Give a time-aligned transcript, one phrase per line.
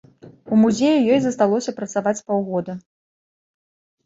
[0.53, 2.77] У музеі ёй засталося працаваць паўгода.